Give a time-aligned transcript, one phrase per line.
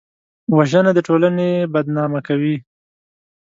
[0.57, 2.55] وژنه د ټولنې بدنامه کوي